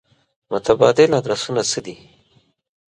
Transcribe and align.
متبادل 0.51 1.09
ادرسونه 1.19 1.61
څه 1.71 1.79
دي. 1.85 1.95